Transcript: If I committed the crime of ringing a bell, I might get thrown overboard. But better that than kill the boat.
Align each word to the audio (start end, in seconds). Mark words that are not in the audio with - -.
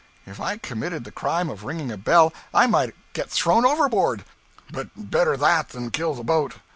If 0.25 0.39
I 0.41 0.57
committed 0.57 1.03
the 1.03 1.11
crime 1.11 1.47
of 1.51 1.63
ringing 1.63 1.91
a 1.91 1.95
bell, 1.97 2.33
I 2.55 2.65
might 2.65 2.95
get 3.13 3.29
thrown 3.29 3.67
overboard. 3.67 4.25
But 4.71 4.89
better 4.95 5.37
that 5.37 5.69
than 5.69 5.91
kill 5.91 6.15
the 6.15 6.23
boat. 6.23 6.55